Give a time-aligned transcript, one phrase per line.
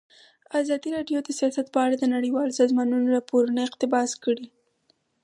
[0.59, 4.47] ازادي راډیو د سیاست په اړه د نړیوالو سازمانونو راپورونه اقتباس کړي.